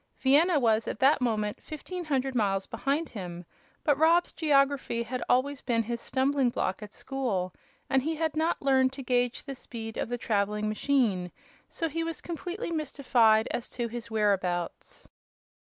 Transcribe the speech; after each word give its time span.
Vienna 0.17 0.59
was 0.59 0.87
at 0.87 0.97
that 0.97 1.21
moment 1.21 1.61
fifteen 1.61 2.05
hundred 2.05 2.33
miles 2.33 2.65
behind 2.65 3.09
him; 3.09 3.45
but 3.83 3.95
Rob's 3.99 4.31
geography 4.31 5.03
had 5.03 5.21
always 5.29 5.61
been 5.61 5.83
his 5.83 6.01
stumbling 6.01 6.49
block 6.49 6.81
at 6.81 6.91
school, 6.91 7.53
and 7.87 8.01
he 8.01 8.15
had 8.15 8.35
not 8.35 8.59
learned 8.63 8.91
to 8.93 9.03
gage 9.03 9.43
the 9.43 9.53
speed 9.53 9.97
of 9.97 10.09
the 10.09 10.17
traveling 10.17 10.67
machine; 10.67 11.31
so 11.69 11.87
he 11.87 12.03
was 12.03 12.19
completely 12.19 12.71
mystified 12.71 13.47
as 13.51 13.69
to 13.69 13.87
his 13.87 14.09
whereabouts. 14.09 15.07